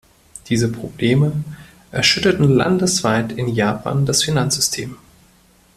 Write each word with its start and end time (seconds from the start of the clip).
Diese 0.49 0.67
Probleme 0.71 1.43
erschütterten 1.91 2.49
landesweit 2.49 3.33
in 3.33 3.47
Japan 3.49 4.07
das 4.07 4.23
Finanzsystem. 4.23 4.97